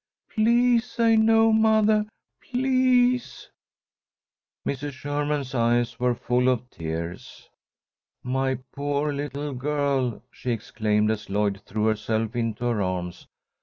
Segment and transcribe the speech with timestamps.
[0.31, 2.07] Please say no, mothah!
[2.41, 3.49] Please!"
[4.65, 4.93] Mrs.
[4.93, 7.49] Sherman's eyes were full of tears.
[8.23, 13.27] "My poor little girl," she exclaimed as Lloyd threw herself into her arms.